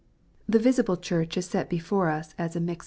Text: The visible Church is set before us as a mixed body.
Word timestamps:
The 0.49 0.57
visible 0.57 0.97
Church 0.97 1.37
is 1.37 1.45
set 1.45 1.69
before 1.69 2.09
us 2.09 2.33
as 2.39 2.55
a 2.55 2.59
mixed 2.59 2.79
body. 2.79 2.79